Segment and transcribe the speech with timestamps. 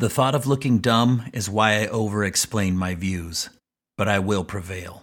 [0.00, 3.50] The thought of looking dumb is why I over explain my views,
[3.96, 5.02] but I will prevail.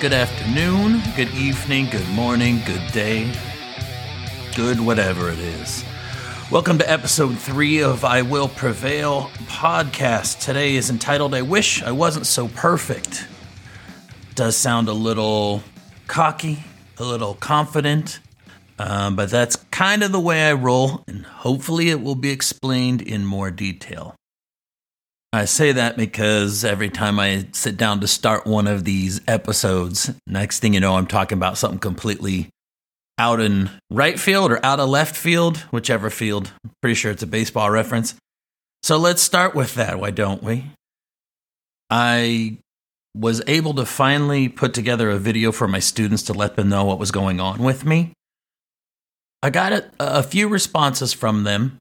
[0.00, 3.32] Good afternoon, good evening, good morning, good day,
[4.56, 5.84] good whatever it is.
[6.50, 10.40] Welcome to episode three of I Will Prevail podcast.
[10.40, 13.28] Today is entitled I Wish I Wasn't So Perfect.
[14.34, 15.62] Does sound a little
[16.06, 16.64] cocky,
[16.96, 18.20] a little confident,
[18.78, 23.02] um, but that's kind of the way I roll, and hopefully it will be explained
[23.02, 24.14] in more detail.
[25.34, 30.10] I say that because every time I sit down to start one of these episodes,
[30.26, 32.48] next thing you know, I'm talking about something completely
[33.18, 36.52] out in right field or out of left field, whichever field.
[36.64, 38.14] I'm pretty sure it's a baseball reference.
[38.82, 40.66] So let's start with that, why don't we?
[41.90, 42.58] I
[43.16, 46.84] was able to finally put together a video for my students to let them know
[46.84, 48.12] what was going on with me.
[49.42, 51.78] I got a, a few responses from them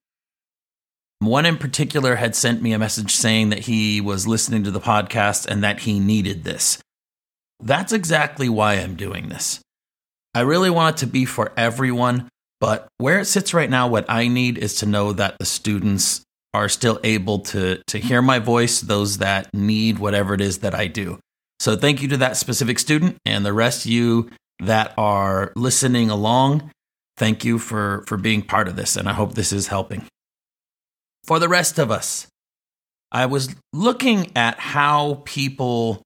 [1.20, 4.80] one in particular had sent me a message saying that he was listening to the
[4.80, 6.78] podcast and that he needed this.
[7.60, 9.60] That's exactly why I'm doing this.
[10.38, 12.30] I really want it to be for everyone,
[12.62, 16.22] but where it sits right now, what I need is to know that the students
[16.54, 20.76] are still able to, to hear my voice, those that need whatever it is that
[20.76, 21.18] I do.
[21.60, 26.12] So thank you to that specific student and the rest of you that are listening
[26.12, 26.70] along.
[27.18, 30.06] Thank you for, for being part of this, and I hope this is helping
[31.26, 32.28] for the rest of us.
[33.12, 36.04] I was looking at how people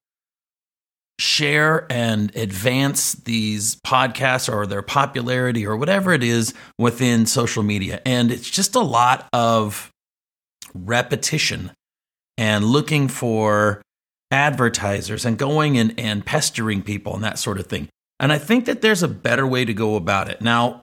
[1.21, 8.01] share and advance these podcasts or their popularity or whatever it is within social media.
[8.05, 9.91] And it's just a lot of
[10.73, 11.71] repetition
[12.37, 13.83] and looking for
[14.31, 17.87] advertisers and going and, and pestering people and that sort of thing.
[18.19, 20.41] And I think that there's a better way to go about it.
[20.41, 20.81] Now,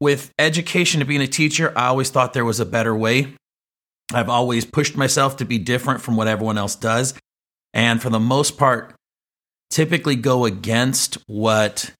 [0.00, 3.34] with education and being a teacher, I always thought there was a better way.
[4.12, 7.14] I've always pushed myself to be different from what everyone else does.
[7.72, 8.94] And for the most part,
[9.70, 11.92] typically go against what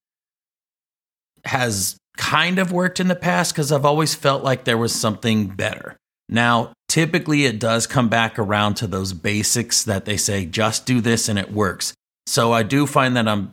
[1.44, 5.46] has kind of worked in the past because I've always felt like there was something
[5.46, 5.96] better.
[6.28, 11.00] Now, typically it does come back around to those basics that they say, just do
[11.00, 11.94] this and it works.
[12.26, 13.52] So I do find that I'm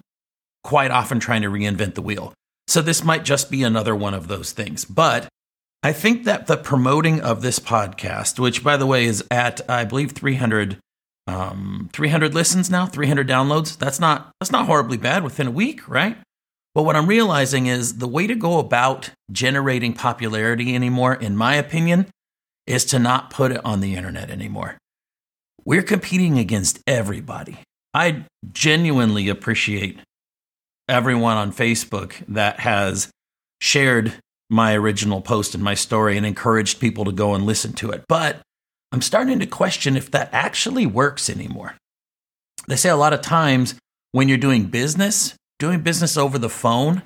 [0.64, 2.34] quite often trying to reinvent the wheel.
[2.68, 4.84] So this might just be another one of those things.
[4.84, 5.28] But
[5.84, 9.86] I think that the promoting of this podcast, which by the way is at I
[9.86, 10.80] believe 300
[11.28, 13.78] um, 300 listens now, 300 downloads.
[13.78, 16.18] That's not that's not horribly bad within a week, right?
[16.74, 21.56] But what I'm realizing is the way to go about generating popularity anymore, in my
[21.56, 22.08] opinion,
[22.68, 24.78] is to not put it on the internet anymore.
[25.64, 27.60] We're competing against everybody.
[27.94, 30.00] I genuinely appreciate
[30.90, 33.10] everyone on Facebook that has
[33.62, 34.14] shared
[34.50, 38.04] my original post and my story and encouraged people to go and listen to it.
[38.08, 38.42] But
[38.92, 41.76] I'm starting to question if that actually works anymore.
[42.68, 43.76] They say a lot of times
[44.12, 47.04] when you're doing business, doing business over the phone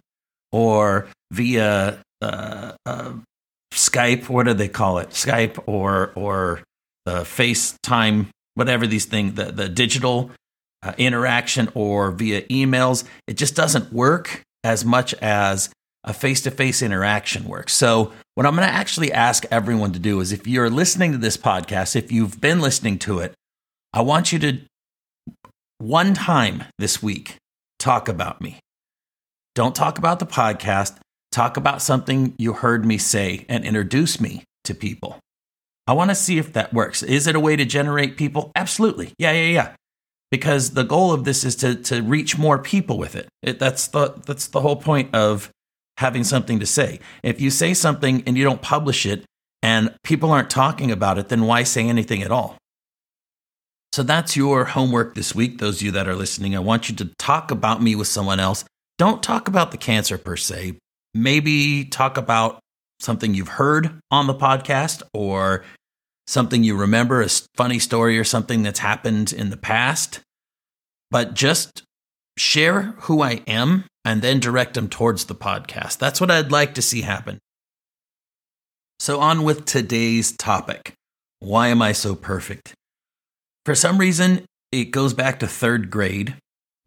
[0.52, 3.14] or via uh, uh,
[3.74, 5.10] Skype, what do they call it?
[5.10, 6.62] Skype or or
[7.06, 10.32] uh, FaceTime, whatever these things, the, the digital
[10.84, 15.70] uh, interaction or via emails, it just doesn't work as much as
[16.04, 17.74] a face to face interaction works.
[17.74, 21.18] So, what I'm going to actually ask everyone to do is if you're listening to
[21.18, 23.34] this podcast, if you've been listening to it,
[23.92, 24.60] I want you to
[25.80, 27.36] one time this week
[27.80, 28.62] talk about me.
[29.56, 30.96] Don't talk about the podcast,
[31.34, 35.20] talk about something you heard me say and introduce me to people.
[35.86, 37.04] I want to see if that works.
[37.04, 38.54] Is it a way to generate people?
[38.56, 39.12] Absolutely.
[39.18, 39.76] Yeah, yeah, yeah.
[40.32, 43.28] Because the goal of this is to to reach more people with it.
[43.44, 45.52] it that's the that's the whole point of
[46.00, 46.98] having something to say.
[47.24, 49.26] If you say something and you don't publish it
[49.62, 52.56] and people aren't talking about it, then why say anything at all?
[53.92, 56.56] So that's your homework this week, those of you that are listening.
[56.56, 58.64] I want you to talk about me with someone else.
[58.98, 60.76] Don't talk about the cancer per se.
[61.14, 62.60] Maybe talk about
[63.02, 65.66] something you've heard on the podcast or
[66.28, 70.22] something you remember, a funny story or something that's happened in the past.
[71.12, 71.84] But just
[72.38, 76.00] share who I am and then direct them towards the podcast.
[76.00, 77.38] That's what I'd like to see happen.
[78.98, 80.94] So, on with today's topic
[81.40, 82.74] Why am I so perfect?
[83.66, 86.36] For some reason, it goes back to third grade.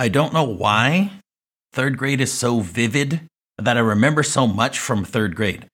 [0.01, 1.13] I don't know why
[1.73, 3.21] third grade is so vivid
[3.57, 5.69] that I remember so much from third grade.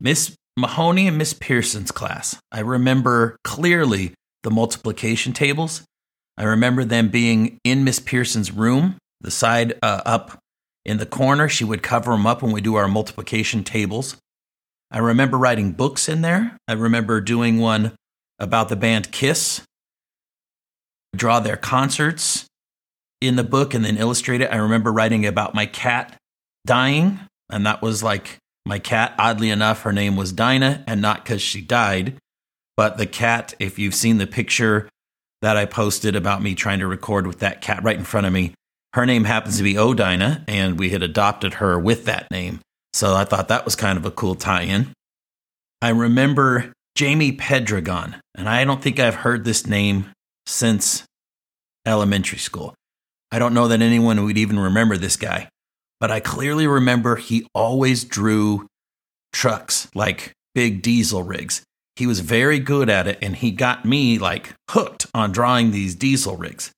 [0.00, 2.40] Miss Mahoney and Miss Pearson's class.
[2.50, 5.84] I remember clearly the multiplication tables.
[6.36, 10.40] I remember them being in Miss Pearson's room, the side uh, up
[10.86, 11.48] in the corner.
[11.48, 14.16] She would cover them up when we do our multiplication tables.
[14.90, 16.56] I remember writing books in there.
[16.68, 17.92] I remember doing one
[18.38, 19.62] about the band Kiss,
[21.14, 22.46] draw their concerts
[23.20, 24.52] in the book and then illustrate it.
[24.52, 26.16] I remember writing about my cat
[26.64, 27.18] dying,
[27.50, 29.14] and that was like my cat.
[29.18, 32.16] Oddly enough, her name was Dinah, and not because she died,
[32.76, 34.88] but the cat, if you've seen the picture
[35.42, 38.32] that I posted about me trying to record with that cat right in front of
[38.32, 38.54] me,
[38.96, 42.60] her name happens to be Odina, and we had adopted her with that name.
[42.94, 44.90] So I thought that was kind of a cool tie in.
[45.82, 50.06] I remember Jamie Pedregon, and I don't think I've heard this name
[50.46, 51.04] since
[51.84, 52.74] elementary school.
[53.30, 55.50] I don't know that anyone would even remember this guy,
[56.00, 58.66] but I clearly remember he always drew
[59.30, 61.62] trucks like big diesel rigs.
[61.96, 65.94] He was very good at it, and he got me like hooked on drawing these
[65.94, 66.72] diesel rigs.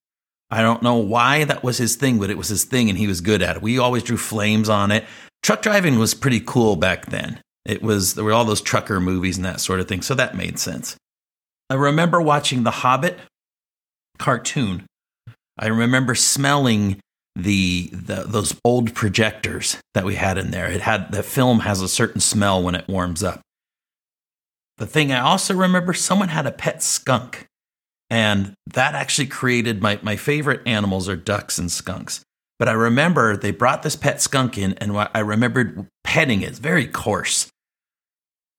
[0.51, 3.07] I don't know why that was his thing, but it was his thing, and he
[3.07, 3.63] was good at it.
[3.63, 5.05] We always drew flames on it.
[5.43, 7.41] Truck driving was pretty cool back then.
[7.67, 10.37] It was there were all those trucker movies and that sort of thing, so that
[10.37, 10.97] made sense.
[11.69, 13.19] I remember watching The Hobbit
[14.19, 14.87] cartoon.
[15.59, 17.01] I remember smelling
[17.37, 20.71] the, the those old projectors that we had in there.
[20.71, 23.41] It had the film has a certain smell when it warms up.
[24.79, 27.47] The thing I also remember, someone had a pet skunk,
[28.11, 32.25] and that actually created my my favorite animals are ducks and skunks.
[32.59, 36.55] But I remember they brought this pet skunk in, and I remembered petting it.
[36.55, 37.49] Very coarse.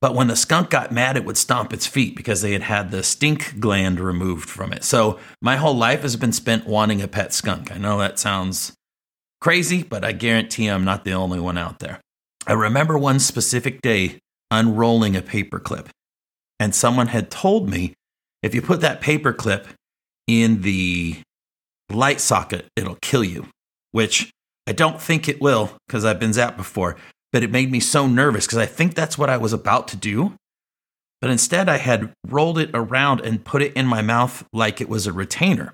[0.02, 2.92] But when the skunk got mad, it would stomp its feet because they had had
[2.92, 4.86] the stink gland removed from it.
[4.86, 7.72] So my whole life has been spent wanting a pet skunk.
[7.72, 8.72] I know that sounds
[9.42, 12.00] crazy, but I guarantee I'm not the only one out there.
[12.48, 14.20] I remember one specific day
[14.50, 15.88] unrolling a paperclip,
[16.60, 17.94] and someone had told me
[18.42, 19.66] if you put that paperclip
[20.28, 21.20] in the
[21.92, 23.48] light socket, it'll kill you,
[23.92, 24.32] which
[24.68, 26.98] I don't think it will because I've been zapped before
[27.32, 29.98] but it made me so nervous because I think that's what I was about to
[29.98, 30.34] do.
[31.22, 34.90] But instead, I had rolled it around and put it in my mouth like it
[34.90, 35.74] was a retainer.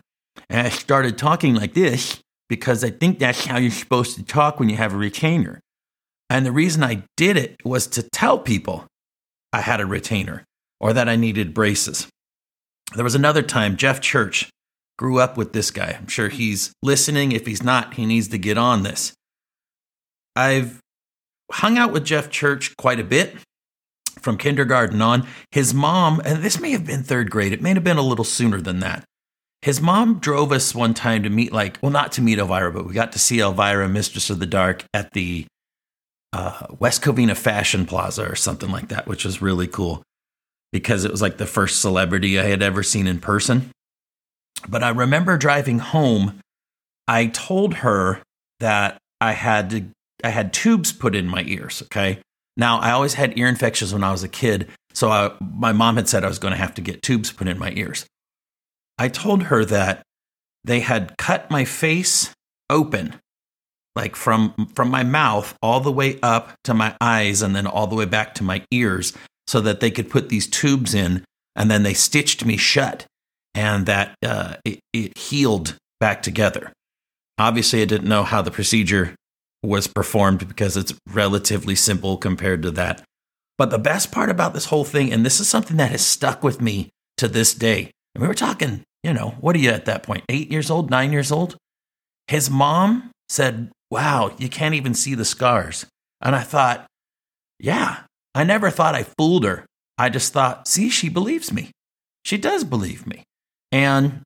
[0.49, 2.19] And I started talking like this
[2.49, 5.59] because I think that's how you're supposed to talk when you have a retainer.
[6.29, 8.85] And the reason I did it was to tell people
[9.53, 10.43] I had a retainer
[10.79, 12.07] or that I needed braces.
[12.93, 14.49] There was another time Jeff Church
[14.97, 15.97] grew up with this guy.
[15.99, 17.31] I'm sure he's listening.
[17.31, 19.13] If he's not, he needs to get on this.
[20.35, 20.79] I've
[21.51, 23.35] hung out with Jeff Church quite a bit
[24.19, 25.27] from kindergarten on.
[25.51, 28.25] His mom, and this may have been third grade, it may have been a little
[28.25, 29.03] sooner than that.
[29.61, 32.85] His mom drove us one time to meet, like, well, not to meet Elvira, but
[32.85, 35.47] we got to see Elvira, Mistress of the Dark, at the
[36.33, 40.03] uh, West Covina Fashion Plaza or something like that, which was really cool
[40.75, 43.71] because it was like the first celebrity I had ever seen in person.
[44.67, 46.41] But I remember driving home,
[47.07, 48.21] I told her
[48.59, 49.85] that I had to
[50.21, 51.81] I had tubes put in my ears.
[51.83, 52.19] Okay.
[52.57, 54.67] Now, I always had ear infections when I was a kid.
[54.93, 57.47] So I, my mom had said I was going to have to get tubes put
[57.47, 58.05] in my ears.
[58.97, 60.03] I told her that
[60.65, 62.33] they had cut my face
[62.69, 63.15] open,
[63.95, 67.87] like from, from my mouth all the way up to my eyes and then all
[67.87, 69.13] the way back to my ears
[69.47, 71.23] so that they could put these tubes in
[71.55, 73.05] and then they stitched me shut
[73.53, 76.71] and that uh, it, it healed back together.
[77.37, 79.15] Obviously, I didn't know how the procedure
[79.63, 83.01] was performed because it's relatively simple compared to that.
[83.57, 86.43] But the best part about this whole thing, and this is something that has stuck
[86.43, 89.85] with me to this day, and we were talking, you know, what are you at
[89.85, 90.23] that point?
[90.29, 91.55] Eight years old, nine years old?
[92.27, 95.85] His mom said, Wow, you can't even see the scars.
[96.21, 96.87] And I thought,
[97.59, 97.99] Yeah,
[98.35, 99.65] I never thought I fooled her.
[99.97, 101.71] I just thought, see, she believes me.
[102.25, 103.23] She does believe me.
[103.71, 104.21] And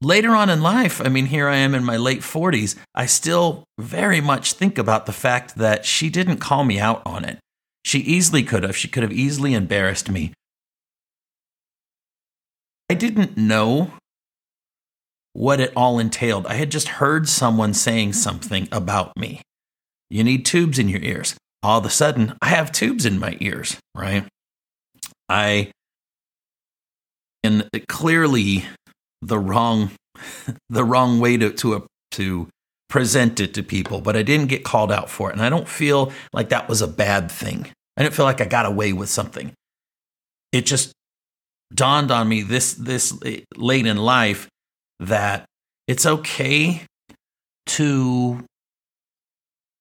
[0.00, 3.64] later on in life, I mean, here I am in my late 40s, I still
[3.76, 7.40] very much think about the fact that she didn't call me out on it.
[7.84, 8.76] She easily could have.
[8.76, 10.32] She could have easily embarrassed me.
[12.88, 13.90] I didn't know
[15.32, 16.46] what it all entailed.
[16.46, 19.42] I had just heard someone saying something about me.
[20.08, 21.34] You need tubes in your ears.
[21.66, 24.24] All of a sudden, I have tubes in my ears, right?
[25.28, 25.72] I,
[27.42, 28.66] and clearly,
[29.20, 29.90] the wrong
[30.70, 31.80] the wrong way to to uh,
[32.12, 32.46] to
[32.88, 35.66] present it to people, but I didn't get called out for it, and I don't
[35.66, 37.66] feel like that was a bad thing.
[37.96, 39.52] I didn't feel like I got away with something.
[40.52, 40.92] It just
[41.74, 44.46] dawned on me this this eh, late in life
[45.00, 45.46] that
[45.88, 46.82] it's okay
[47.66, 48.44] to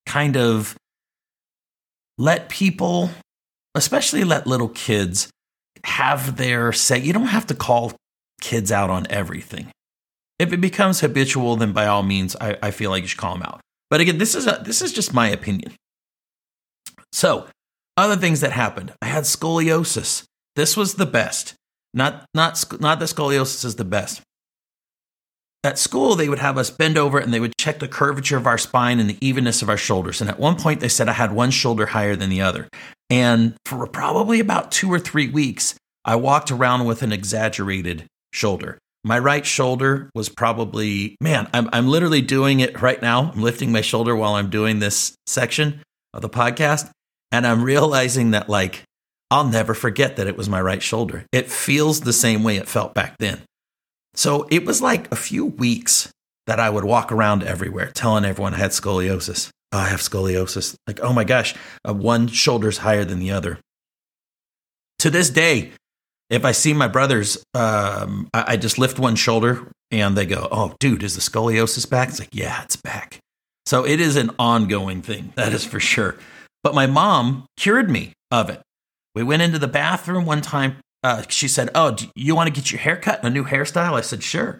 [0.08, 0.75] kind of
[2.17, 3.10] let people
[3.75, 5.29] especially let little kids
[5.84, 7.00] have their say.
[7.00, 7.93] You don't have to call
[8.41, 9.67] kids out on everything.
[10.39, 13.34] If it becomes habitual, then by all means, I, I feel like you should call
[13.34, 13.62] them out.
[13.89, 15.74] But again, this is a, this is just my opinion.
[17.12, 17.48] So,
[17.95, 18.93] other things that happened.
[19.01, 20.24] I had scoliosis.
[20.55, 21.53] This was the best.
[21.93, 24.22] Not not not that scoliosis is the best.
[25.65, 28.45] At school, they would have us bend over and they would check the curvature of
[28.45, 30.22] our spine and the evenness of our shoulders.
[30.22, 32.69] And at one point, they said I had one shoulder higher than the other.
[33.10, 35.74] And for probably about two or three weeks,
[36.05, 38.77] I walked around with an exaggerated shoulder.
[39.03, 43.31] My right shoulder was probably, man, I'm, I'm literally doing it right now.
[43.31, 45.81] I'm lifting my shoulder while I'm doing this section
[46.13, 46.91] of the podcast.
[47.31, 48.84] And I'm realizing that, like,
[49.31, 51.25] I'll never forget that it was my right shoulder.
[51.31, 53.41] It feels the same way it felt back then.
[54.15, 56.12] So it was like a few weeks
[56.48, 59.50] that I would walk around everywhere telling everyone I had scoliosis.
[59.72, 60.75] Oh, I have scoliosis.
[60.88, 61.55] Like, oh my gosh,
[61.88, 63.60] uh, one shoulder's higher than the other.
[65.00, 65.72] To this day,
[66.29, 70.48] if I see my brothers, um, I, I just lift one shoulder and they go,
[70.51, 72.10] Oh, dude, is the scoliosis back?
[72.10, 73.19] It's like, Yeah, it's back.
[73.65, 76.15] So it is an ongoing thing, that is for sure.
[76.63, 78.62] But my mom cured me of it.
[79.13, 82.53] We went into the bathroom one time uh, she said, Oh, do you want to
[82.53, 83.93] get your hair cut and a new hairstyle?
[83.93, 84.59] I said, Sure.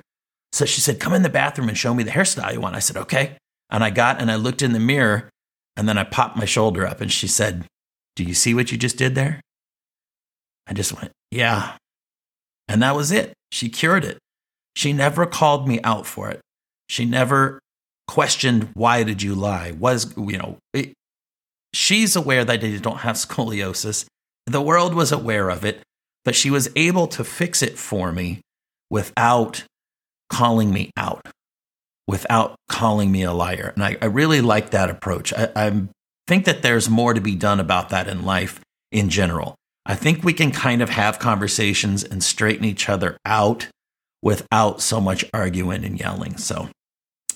[0.54, 2.76] So she said, Come in the bathroom and show me the hairstyle you want.
[2.76, 3.36] I said, Okay.
[3.72, 5.28] And I got and I looked in the mirror
[5.76, 7.66] and then I popped my shoulder up and she said,
[8.16, 9.42] Do you see what you just did there?
[10.68, 11.78] I just went, Yeah.
[12.68, 13.34] And that was it.
[13.52, 14.20] She cured it.
[14.76, 16.42] She never called me out for it.
[16.88, 17.60] She never
[18.08, 19.72] questioned, Why did you lie?
[19.72, 20.94] Was, you know, it,
[21.74, 24.06] she's aware that I don't have scoliosis.
[24.46, 25.82] The world was aware of it
[26.26, 28.42] but she was able to fix it for me
[28.90, 29.64] without
[30.30, 31.26] calling me out,
[32.08, 33.72] without calling me a liar.
[33.76, 35.32] And I, I really like that approach.
[35.34, 35.82] I, I
[36.28, 38.60] think that there's more to be done about that in life
[38.92, 39.56] in general.
[39.86, 43.68] I think we can kind of have conversations and straighten each other out
[44.24, 46.38] without so much arguing and yelling.
[46.38, 46.70] So,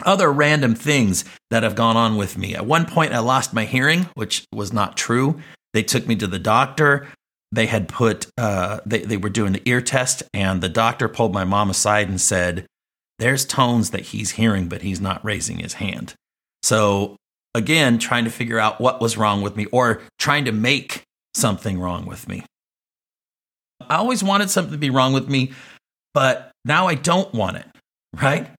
[0.03, 2.55] other random things that have gone on with me.
[2.55, 5.39] At one point, I lost my hearing, which was not true.
[5.73, 7.07] They took me to the doctor
[7.51, 11.33] they had put uh, they, they were doing the ear test and the doctor pulled
[11.33, 12.65] my mom aside and said
[13.17, 16.13] there's tones that he's hearing but he's not raising his hand.
[16.63, 17.15] So
[17.55, 21.03] again trying to figure out what was wrong with me or trying to make
[21.33, 22.45] something wrong with me.
[23.81, 25.51] I always wanted something to be wrong with me
[26.13, 27.65] but now i don't want it
[28.19, 28.49] right?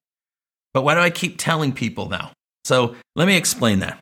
[0.73, 2.31] But why do i keep telling people now?
[2.63, 3.99] So let me explain that.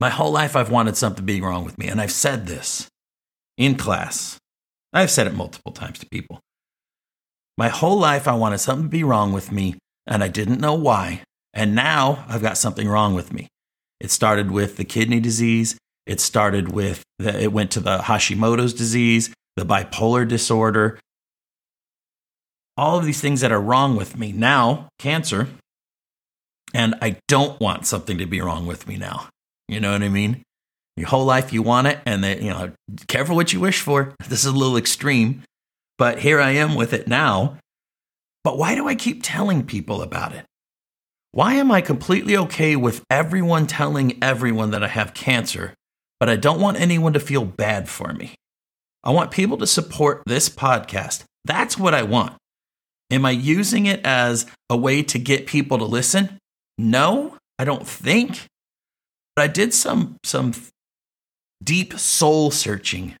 [0.00, 2.88] My whole life i've wanted something to be wrong with me and i've said this
[3.58, 4.38] in class.
[4.94, 6.40] I've said it multiple times to people.
[7.58, 9.74] My whole life, I wanted something to be wrong with me,
[10.06, 11.22] and I didn't know why.
[11.52, 13.48] And now I've got something wrong with me.
[14.00, 15.76] It started with the kidney disease.
[16.06, 20.98] It started with, the, it went to the Hashimoto's disease, the bipolar disorder,
[22.78, 24.30] all of these things that are wrong with me.
[24.30, 25.48] Now, cancer.
[26.72, 29.28] And I don't want something to be wrong with me now.
[29.66, 30.42] You know what I mean?
[30.98, 32.72] Your whole life you want it and that you know
[33.06, 34.14] careful what you wish for.
[34.28, 35.42] This is a little extreme
[35.98, 37.58] but here i am with it now.
[38.44, 40.46] But why do i keep telling people about it?
[41.32, 45.74] Why am i completely okay with everyone telling everyone that i have cancer
[46.20, 48.34] but i don't want anyone to feel bad for me?
[49.04, 51.24] I want people to support this podcast.
[51.44, 52.34] That's what i want.
[53.10, 56.38] Am i using it as a way to get people to listen?
[56.78, 58.44] No i don't think.
[59.34, 60.52] But I did some some
[61.62, 63.14] deep soul searching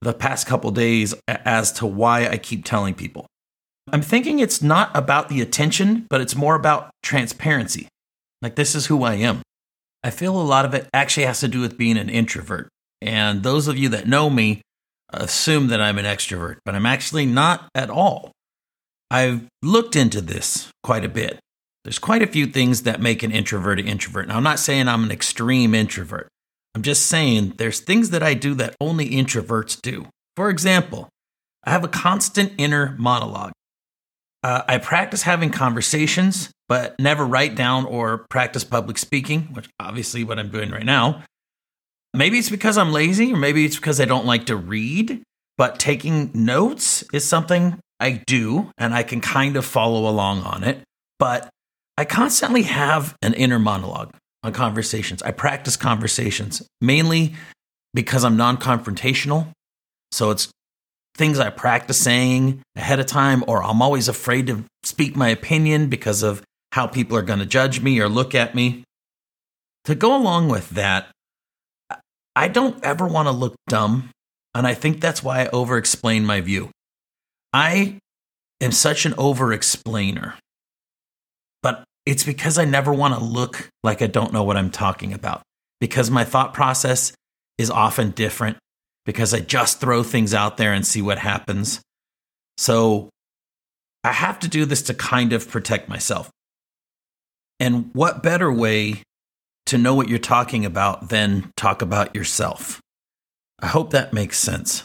[0.00, 3.26] the past couple days as to why I keep telling people.
[3.92, 7.88] I'm thinking it's not about the attention, but it's more about transparency.
[8.40, 9.42] Like, this is who I am.
[10.02, 12.68] I feel a lot of it actually has to do with being an introvert.
[13.00, 14.62] And those of you that know me
[15.10, 18.32] assume that I'm an extrovert, but I'm actually not at all.
[19.10, 21.38] I've looked into this quite a bit.
[21.84, 24.28] There's quite a few things that make an introvert an introvert.
[24.28, 26.28] Now, I'm not saying I'm an extreme introvert.
[26.74, 30.06] I'm just saying there's things that I do that only introverts do.
[30.36, 31.08] For example,
[31.62, 33.52] I have a constant inner monologue.
[34.42, 40.24] Uh, I practice having conversations, but never write down or practice public speaking, which obviously
[40.24, 41.22] what I'm doing right now.
[42.12, 45.22] Maybe it's because I'm lazy, or maybe it's because I don't like to read,
[45.56, 50.64] but taking notes is something I do, and I can kind of follow along on
[50.64, 50.80] it.
[51.18, 51.48] But
[51.96, 54.12] I constantly have an inner monologue
[54.44, 55.22] on conversations.
[55.22, 57.34] I practice conversations mainly
[57.94, 59.48] because I'm non confrontational.
[60.12, 60.48] So it's
[61.16, 65.88] things I practice saying ahead of time, or I'm always afraid to speak my opinion
[65.88, 68.84] because of how people are going to judge me or look at me.
[69.86, 71.08] To go along with that,
[72.36, 74.10] I don't ever want to look dumb.
[74.54, 76.70] And I think that's why I over explain my view.
[77.52, 77.98] I
[78.60, 80.34] am such an over explainer,
[82.06, 85.42] it's because I never want to look like I don't know what I'm talking about
[85.80, 87.12] because my thought process
[87.58, 88.58] is often different
[89.06, 91.80] because I just throw things out there and see what happens.
[92.56, 93.08] So
[94.02, 96.30] I have to do this to kind of protect myself.
[97.60, 99.02] And what better way
[99.66, 102.80] to know what you're talking about than talk about yourself?
[103.60, 104.84] I hope that makes sense.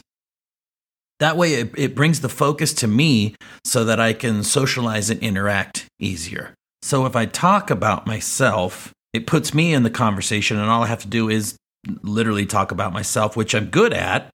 [1.19, 3.35] That way, it, it brings the focus to me
[3.65, 6.53] so that I can socialize and interact easier.
[6.81, 10.87] So if I talk about myself, it puts me in the conversation, and all I
[10.87, 11.55] have to do is
[12.01, 14.29] literally talk about myself, which I'm good at,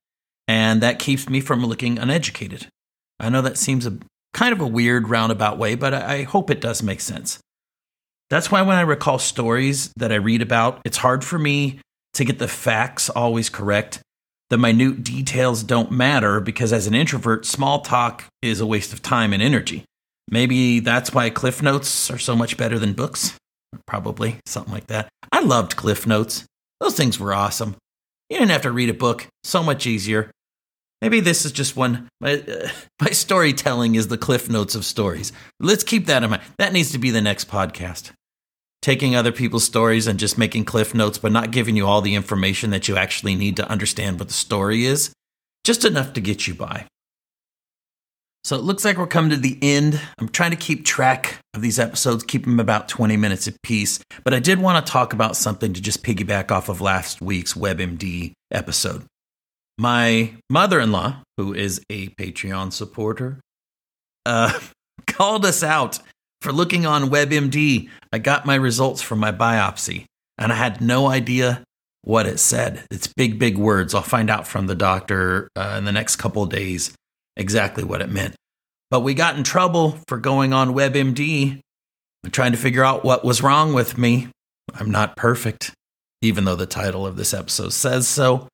[0.47, 2.67] and that keeps me from looking uneducated.
[3.19, 3.97] I know that seems a
[4.33, 7.39] kind of a weird roundabout way, but I hope it does make sense.
[8.29, 11.79] That's why when I recall stories that I read about, it's hard for me
[12.13, 14.01] to get the facts always correct.
[14.49, 19.01] The minute details don't matter because as an introvert, small talk is a waste of
[19.01, 19.85] time and energy.
[20.29, 23.37] Maybe that's why Cliff Notes are so much better than books.
[23.85, 25.09] Probably something like that.
[25.31, 26.45] I loved Cliff Notes.
[26.79, 27.75] Those things were awesome.
[28.29, 30.31] You didn't have to read a book, so much easier.
[31.01, 32.09] Maybe this is just one.
[32.19, 32.69] My, uh,
[33.01, 35.31] my storytelling is the cliff notes of stories.
[35.59, 36.41] Let's keep that in mind.
[36.57, 38.11] That needs to be the next podcast.
[38.81, 42.15] Taking other people's stories and just making cliff notes, but not giving you all the
[42.15, 45.11] information that you actually need to understand what the story is.
[45.63, 46.87] Just enough to get you by.
[48.45, 49.99] So it looks like we're coming to the end.
[50.19, 53.99] I'm trying to keep track of these episodes, keep them about 20 minutes apiece.
[54.23, 57.55] But I did want to talk about something to just piggyback off of last week's
[57.55, 59.05] WebMD episode.
[59.79, 63.39] My mother in law, who is a Patreon supporter,
[64.27, 64.59] uh,
[65.07, 65.97] called us out
[66.43, 67.89] for looking on WebMD.
[68.13, 70.05] I got my results from my biopsy,
[70.37, 71.63] and I had no idea
[72.03, 72.83] what it said.
[72.91, 73.95] It's big, big words.
[73.95, 76.93] I'll find out from the doctor uh, in the next couple days
[77.35, 78.35] exactly what it meant.
[78.91, 81.59] But we got in trouble for going on WebMD
[82.31, 84.27] trying to figure out what was wrong with me.
[84.73, 85.71] I'm not perfect,
[86.21, 88.47] even though the title of this episode says so.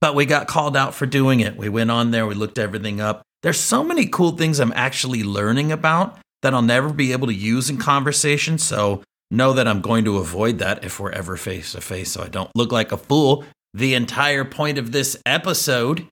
[0.00, 1.56] But we got called out for doing it.
[1.56, 3.22] We went on there, we looked everything up.
[3.42, 7.34] There's so many cool things I'm actually learning about that I'll never be able to
[7.34, 8.58] use in conversation.
[8.58, 12.22] So know that I'm going to avoid that if we're ever face to face so
[12.22, 13.44] I don't look like a fool.
[13.74, 16.06] The entire point of this episode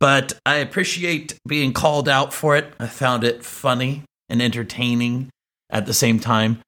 [0.00, 2.72] but I appreciate being called out for it.
[2.78, 5.30] I found it funny and entertaining
[5.70, 6.60] at the same time.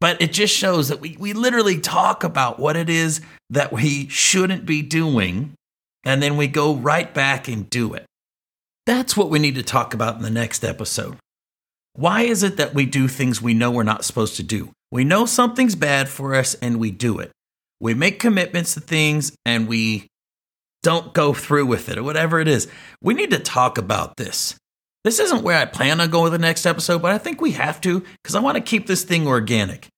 [0.00, 3.20] But it just shows that we, we literally talk about what it is
[3.50, 5.52] that we shouldn't be doing,
[6.04, 8.06] and then we go right back and do it.
[8.86, 11.16] That's what we need to talk about in the next episode.
[11.94, 14.70] Why is it that we do things we know we're not supposed to do?
[14.90, 17.30] We know something's bad for us and we do it.
[17.78, 20.06] We make commitments to things and we
[20.82, 22.68] don't go through with it or whatever it is.
[23.02, 24.56] We need to talk about this.
[25.04, 27.52] This isn't where I plan on going with the next episode, but I think we
[27.52, 29.88] have to because I want to keep this thing organic.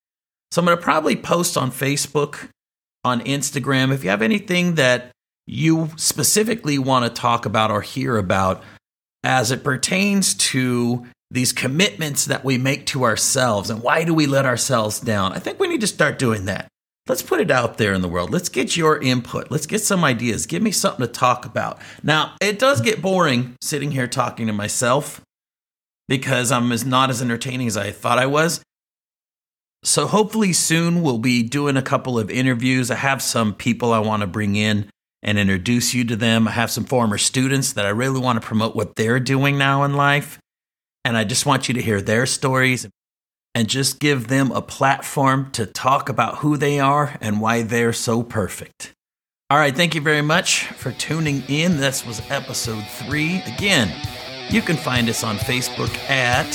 [0.53, 2.49] So I'm going to probably post on Facebook,
[3.05, 3.93] on Instagram.
[3.93, 5.11] If you have anything that
[5.47, 8.63] you specifically want to talk about or hear about
[9.25, 14.27] as it pertains to these commitments that we make to ourselves and why do we
[14.27, 16.69] let ourselves down, I think we need to start doing that.
[17.09, 18.31] Let's put it out there in the world.
[18.31, 19.51] Let's get your input.
[19.51, 20.47] Let's get some ideas.
[20.47, 21.81] Give me something to talk about.
[22.03, 25.21] Now, it does get boring sitting here talking to myself
[26.09, 28.63] because I'm as not as entertaining as I thought I was.
[29.83, 32.89] So hopefully soon we'll be doing a couple of interviews.
[32.89, 34.89] I have some people I want to bring in
[35.25, 36.47] and introduce you to them.
[36.47, 39.83] I have some former students that I really want to promote what they're doing now
[39.83, 40.39] in life.
[41.05, 42.87] And I just want you to hear their stories
[43.55, 47.93] and just give them a platform to talk about who they are and why they're
[47.93, 48.95] so perfect.
[49.51, 51.77] All right, thank you very much for tuning in.
[51.77, 53.43] This was episode three.
[53.43, 53.93] Again,
[54.49, 56.49] you can find us on Facebook at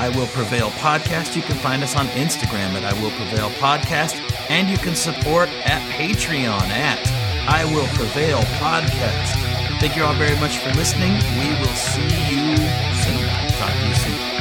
[0.00, 1.36] I Will Prevail Podcast.
[1.36, 4.16] You can find us on Instagram at I Will Prevail Podcast.
[4.48, 6.98] And you can support at Patreon at
[7.46, 9.78] I Will Prevail Podcast.
[9.78, 11.12] Thank you all very much for listening.
[11.12, 12.56] We will see you
[13.04, 13.28] soon.
[13.58, 14.39] Talk to you soon.